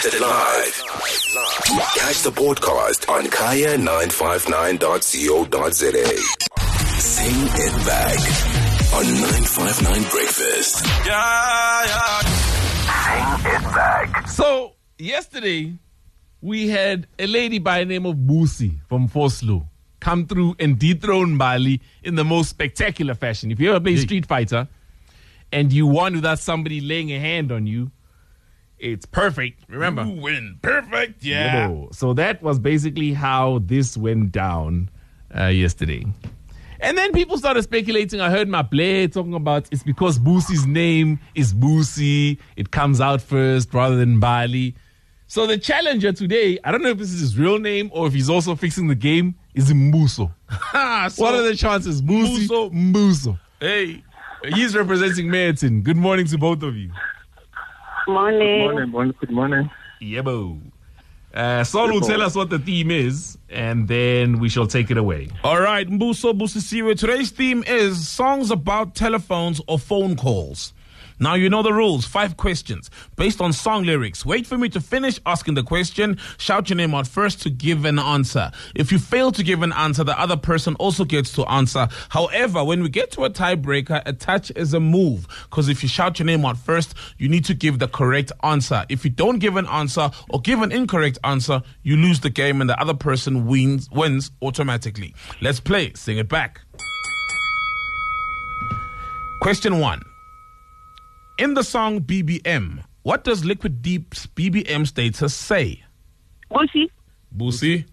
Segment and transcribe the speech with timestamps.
[0.00, 0.72] Broadcasted live.
[1.94, 6.06] Catch the broadcast on kaya959.co.za.
[6.98, 8.18] Sing it back
[8.94, 10.86] on 959 Breakfast.
[11.04, 12.20] Yeah, yeah.
[13.04, 14.26] Sing it back.
[14.28, 15.76] So yesterday
[16.40, 19.66] we had a lady by the name of Busi from Foslo
[20.00, 23.50] come through and dethrone Bali in the most spectacular fashion.
[23.50, 24.66] If you ever play Street Fighter
[25.52, 27.90] and you won without somebody laying a hand on you,
[28.80, 29.64] it's perfect.
[29.68, 30.04] Remember?
[30.04, 30.58] You win.
[30.62, 31.22] Perfect.
[31.22, 31.86] Yeah.
[31.92, 34.90] So that was basically how this went down
[35.36, 36.04] uh, yesterday.
[36.80, 38.20] And then people started speculating.
[38.20, 42.38] I heard my Blair talking about it's because Boosie's name is Boosie.
[42.56, 44.74] It comes out first rather than Bali.
[45.26, 48.14] So the challenger today, I don't know if this is his real name or if
[48.14, 50.32] he's also fixing the game, is Mbuso.
[51.10, 52.02] So, what are the chances?
[52.02, 52.72] Boosie, Mbuso.
[52.72, 53.38] Mbuso.
[53.60, 54.02] hey,
[54.54, 55.82] He's representing Merton.
[55.82, 56.90] Good morning to both of you.
[58.06, 58.58] Good morning.
[58.60, 59.70] Morning, morning, good morning.
[60.00, 60.60] Yebo.
[61.32, 64.96] Uh, Saul will tell us what the theme is, and then we shall take it
[64.96, 65.28] away.
[65.44, 66.98] All right, Mbuso Busisiwe.
[66.98, 70.72] Today's theme is songs about telephones or phone calls.
[71.20, 72.06] Now you know the rules.
[72.06, 74.24] Five questions based on song lyrics.
[74.24, 76.18] Wait for me to finish asking the question.
[76.38, 78.50] Shout your name out first to give an answer.
[78.74, 81.88] If you fail to give an answer, the other person also gets to answer.
[82.08, 85.28] However, when we get to a tiebreaker, a touch is a move.
[85.50, 88.86] Because if you shout your name out first, you need to give the correct answer.
[88.88, 92.62] If you don't give an answer or give an incorrect answer, you lose the game
[92.62, 95.14] and the other person wins wins automatically.
[95.42, 95.92] Let's play.
[95.94, 96.62] Sing it back.
[99.40, 100.09] Question one.
[101.40, 105.82] In the song BBM, what does Liquideep's BBM status say?
[106.50, 106.92] Bushi,
[107.34, 107.86] Boosie?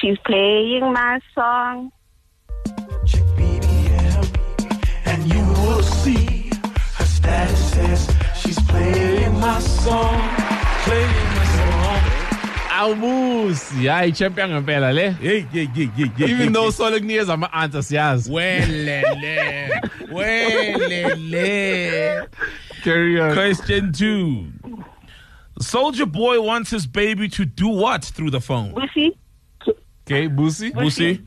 [0.00, 1.90] she's playing my song.
[3.04, 4.30] Check BBM,
[5.06, 6.52] and you will see
[6.94, 10.14] her status says she's playing my song,
[10.86, 11.98] playing my song.
[12.78, 15.10] Awubusi, hayi champion ngempela le.
[15.18, 16.26] Hey, yeah, yeah, yeah, yeah.
[16.28, 18.30] Even though Sologniers ama answers siyazi.
[18.30, 19.80] Welele.
[20.14, 21.48] Welele.
[22.88, 23.34] Carry on.
[23.34, 24.46] Question two.
[25.60, 28.72] Soulja Boy wants his baby to do what through the phone?
[28.72, 29.14] Bushi,
[30.06, 30.72] Okay, Boosie.
[30.72, 31.26] Boosie?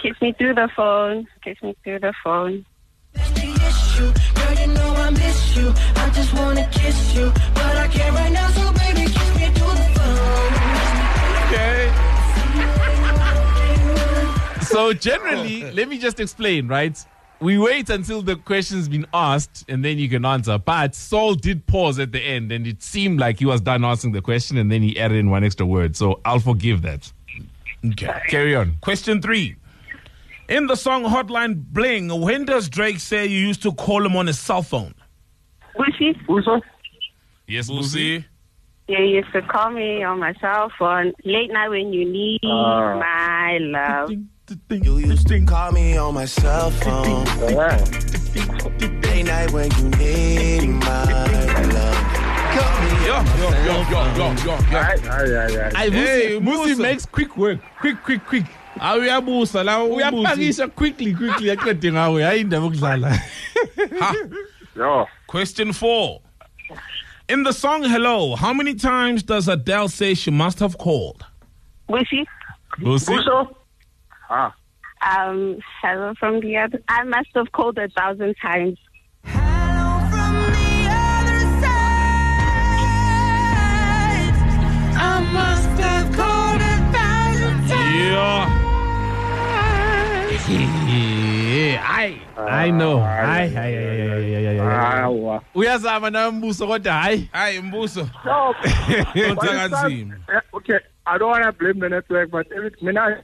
[0.00, 1.26] kiss me through the phone.
[1.44, 2.64] Kiss me through the phone.
[3.12, 4.14] That's girl.
[4.60, 5.74] You know I miss you.
[5.96, 8.48] I just wanna kiss you, but I can't right now.
[8.48, 10.52] So baby, kiss me through the phone.
[11.48, 11.80] Okay.
[14.64, 16.96] So generally, let me just explain, right?
[17.42, 20.58] We wait until the question's been asked and then you can answer.
[20.58, 24.12] But Saul did pause at the end and it seemed like he was done answering
[24.12, 25.96] the question and then he added in one extra word.
[25.96, 27.12] So I'll forgive that.
[27.84, 28.08] Okay.
[28.28, 28.76] Carry on.
[28.80, 29.56] Question three.
[30.48, 34.28] In the song Hotline Bling, when does Drake say you used to call him on
[34.28, 34.94] his cell phone?
[35.76, 36.60] Bushi, Uso?
[37.48, 38.24] Yes, Boosie?
[38.88, 42.98] you used to call me on my cell phone late night when you need Ah.
[42.98, 44.10] my love.
[44.70, 47.76] You used to call me on my cell phone, Yeah.
[49.02, 51.04] late night when you need my
[51.72, 51.98] love.
[52.52, 52.64] Yo,
[53.06, 54.52] yo, yo, yo, yo, yo, yo.
[54.76, 55.72] Aye, aye, aye, aye.
[55.74, 57.60] I, Hey, Musi, Musi makes quick work.
[57.80, 58.44] Quick, quick, quick.
[58.80, 59.94] Awuyabusa la ubusi.
[59.96, 63.10] uyapakisha quickly quickly aqede ngawe hayi indaba yokudlala
[64.00, 64.14] Ha.
[64.76, 65.06] Yo.
[65.28, 66.20] Question four.
[67.28, 71.24] In the song Hello, how many times does Adele say she must have called?
[71.86, 72.26] Bushi,
[72.78, 73.18] Boosie?
[73.18, 73.56] Uso?
[74.34, 74.54] Ah.
[75.06, 76.82] um, hello from the other.
[76.88, 78.78] I must have called a thousand times.
[87.92, 88.48] Yeah.
[90.52, 92.98] Yeah, I I know.
[92.98, 95.02] Hayi hayi hayi hayi hayi hayi.
[95.04, 95.42] Awa.
[95.54, 97.28] Uyazama na mbuso kodwa hayi.
[97.32, 98.08] Hayi Mbuso.
[98.24, 98.54] No.
[99.28, 100.14] Konta kanzima.
[100.34, 103.22] Eh, okay, I don't want to blame the network, but every, when I,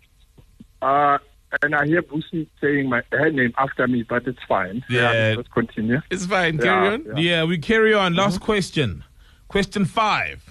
[0.82, 1.18] uh,
[1.62, 4.84] and I hear Busi saying my her name after me, but it's fine.
[4.90, 5.34] Yeah.
[5.36, 6.00] let's continue.
[6.10, 6.58] It's fine.
[6.58, 7.04] Carry Yeah, on.
[7.06, 7.14] yeah.
[7.16, 8.14] Yeah, we carry on.
[8.14, 9.04] Last question.
[9.48, 10.44] Question five.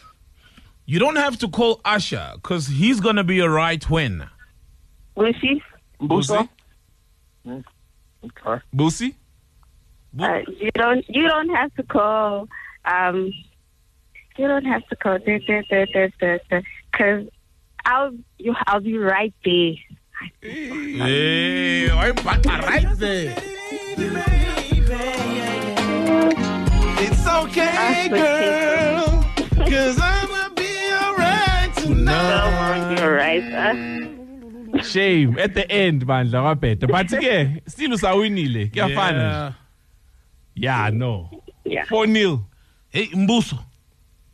[0.86, 4.28] You don't have to call Usher because he's going to be a right when.
[5.16, 5.62] Bushi,
[6.02, 6.48] Buso?
[7.46, 8.62] Okay.
[8.76, 9.14] Boosie?
[10.20, 12.48] uh, you don't you don't have to call.
[12.86, 13.32] Um,
[14.38, 15.20] you don't have to call.
[15.20, 17.28] Because
[17.86, 19.74] I'll you I'll be right there.
[22.24, 23.36] Back right there.
[27.00, 29.24] It's okay, girl.
[29.70, 30.68] Cause I'ma be
[31.02, 32.98] alright tonight.
[33.00, 33.44] You're right.
[33.54, 35.38] Uh, Shame.
[35.38, 36.88] At the end, bandla kwabheda.
[36.88, 38.72] But ke, still usawinile.
[38.72, 39.56] Kuyafana.
[40.56, 40.86] Yeah.
[40.86, 41.30] Yeah, no.
[41.66, 41.86] yeah.
[41.86, 42.40] 4 nil.
[42.90, 43.60] Hey, Mbuso.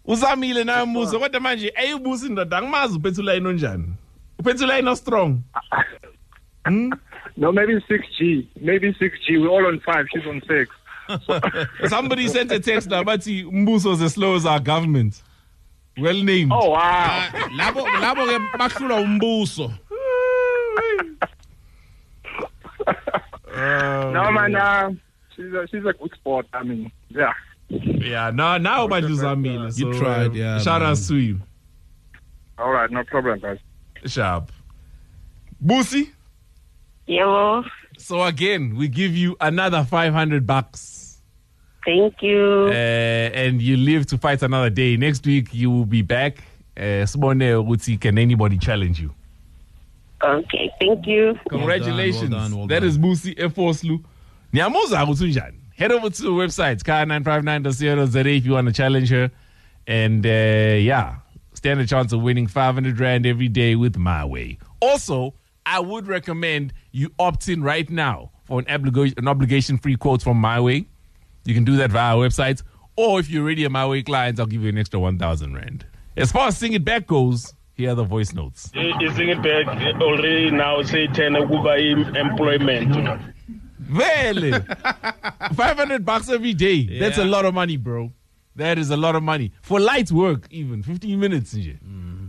[0.06, 3.86] uzamile naye umbuzo kodwa manje ayibusi ndoda angimazi uphethe ulayini onjani
[4.44, 5.42] uphethe ulayini ostrong
[7.36, 8.46] No, maybe 6G.
[8.62, 9.42] Maybe 6G.
[9.42, 10.06] We're all on 5.
[10.14, 10.70] She's on 6.
[11.90, 15.22] somebody sent a text now bathi umbuso is as slow as our government
[15.98, 17.28] well named Oh, wow.
[17.58, 19.68] Labo labo ke bahlulwa umbuso
[24.14, 24.56] no, man.
[24.56, 24.92] Uh,
[25.36, 26.46] she's, a, she's a good sport.
[26.54, 27.34] I mean, yeah.
[27.70, 30.92] yeah now now manje uzamile so You tried, yeah, shout man.
[30.92, 31.40] out to you
[32.58, 32.90] All right.
[32.92, 33.58] No problem, guys.
[34.06, 34.52] Sharp
[35.64, 36.10] busi
[37.08, 37.64] Yellow.
[37.98, 41.20] so again we give you another 500 bucks
[41.86, 42.68] Thank you.
[42.70, 44.96] uh, and you live to fight another day.
[44.96, 46.38] Next week you will be back.
[46.78, 49.14] Uh, Sibone ukuthi, can anybody challenge you?
[50.24, 51.38] Okay, thank you.
[51.50, 52.30] Congratulations.
[52.32, 52.88] well done, well That done.
[52.90, 54.02] is Busi Efoslu.
[54.54, 55.54] Nyamuza ukuthi?
[55.76, 59.30] Head over to the website kaya959.co.za if you want to challenge her.
[59.86, 61.16] And uh, yeah,
[61.64, 64.58] stand a chance of winning 500 Rand every day with My Way.
[64.82, 65.34] Also,
[65.66, 70.22] I would recommend you opt in right now for an, obliga- an obligation free quote
[70.22, 70.88] from My Way.
[71.46, 72.62] You can do that via our website.
[72.98, 75.86] Or if you're already a My Way client, I'll give you an extra 1,000 Rand.
[76.18, 78.70] As far as Sing It Back goes, here are the voice notes.
[78.76, 79.66] ising it back
[80.02, 81.78] already now say 10 kuba
[82.20, 83.22] employment
[83.90, 84.52] Really?
[85.54, 87.00] 500 bucks every day.
[87.00, 88.12] That's a lot of money, bro.
[88.56, 89.52] That is a lot of money.
[89.62, 91.54] For light work, even 15 minutes.
[91.54, 91.78] nje.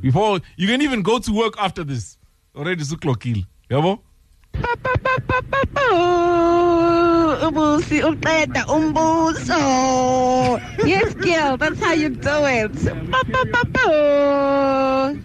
[0.01, 2.19] Before you can even go to work after this.
[2.57, 3.45] Already suklokile.
[3.71, 3.99] Yabo?
[7.47, 9.59] Ubusi uqeda umbuso.
[10.87, 12.73] Yes, girl, that's how you do it.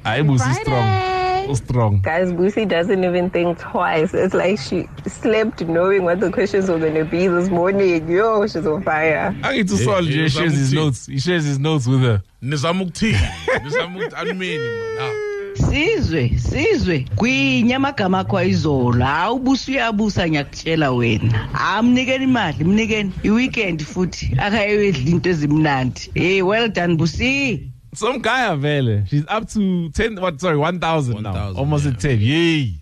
[0.06, 1.29] I was strong.
[1.50, 2.02] So strong.
[2.02, 4.14] Guys, Lucy doesn't even think twice.
[4.14, 8.08] It's like she slept knowing what the questions were going to be this morning.
[8.08, 9.36] Yo, she's on fire.
[9.44, 10.06] I need to solve.
[10.08, 10.76] eh, He shares his Zamuthi.
[10.76, 11.06] notes.
[11.08, 12.22] He shares his notes with her.
[12.42, 13.18] nizama ukuthini
[13.64, 15.12] nizama ukuthi animeni man Ah.
[15.54, 17.06] Sizwe, sizwe.
[17.16, 19.06] Gwinya amagama akho ayizolo.
[19.06, 21.50] Hawu ubusi uyabusa ngiyakutshela wena.
[21.54, 24.36] Amnikeni imali, mnikeni iweekend futhi.
[24.38, 26.12] Akayedla into ezimnandi.
[26.14, 27.69] Hey, well done Busi.
[27.94, 29.06] Some guy Vele.
[29.08, 31.32] She's up to 10, what, sorry, 1,000 now.
[31.32, 31.92] 1,000, Almost yeah.
[31.92, 32.20] at 10.
[32.20, 32.74] Yay.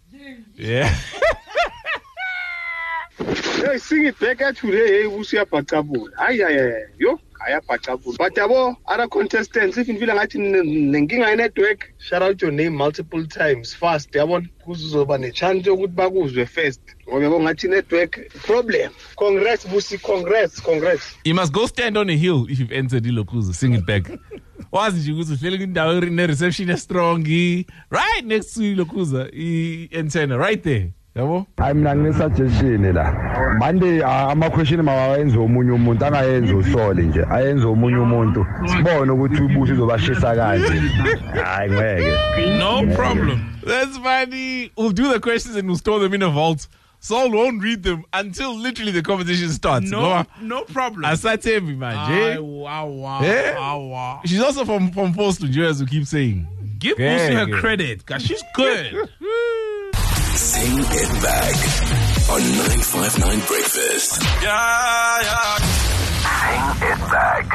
[0.56, 0.95] Yeah.
[3.18, 5.04] Hey, sing it back at today.
[5.04, 6.09] Hey, Usia Pachabul.
[6.19, 6.83] Ay, ay, ay.
[7.00, 8.18] Yo, Aya Pachabul.
[8.18, 13.25] But yabo, other contestants, if you feel like nenkinga network, shout out your name multiple
[13.25, 14.12] times fast.
[14.12, 16.81] Yabo, kuzoba nechance yokuthi bakuzwe first.
[17.07, 18.92] Ngoba yabo ngathi network problem.
[19.18, 21.15] Congrats Busi, congrats, congrats.
[21.24, 23.54] You must go stand on a hill if you've entered Ilokuza.
[23.56, 24.04] Sing it back.
[24.71, 27.25] Wazi nje ukuthi uhlele indawo ne-reception estrong
[27.92, 31.45] right next to Ilokuza i-antenna right there yabo?
[31.57, 33.13] Hayi mina ngine-suggestion la.
[33.59, 39.74] Manje ah, ama-question mawayenze omunye umuntu angayenzi usole nje ayenze omunye umuntu sibone ukuthi ubuso
[39.74, 40.81] izobashisa kanje.
[41.44, 42.13] Hayi ngeke.
[42.59, 43.39] No problem.
[43.65, 44.71] That's funny.
[44.77, 46.68] We'll do the questions and we'll store them in a vault.
[47.00, 52.34] Saul won't read them until literally the competition starts no Ngoba no problem asathembi manje
[52.34, 53.54] Ay, wow wow Eh?
[53.56, 56.46] wow wow she's also from from Post Boston as we keep saying
[56.80, 57.60] give Yeah, Lucy her yeah.
[57.60, 59.10] credit cause she's good
[60.38, 61.56] Sing it back
[62.30, 64.22] on 959 Breakfast.
[64.44, 65.58] Yeah, yeah.
[66.38, 67.46] Sing it back.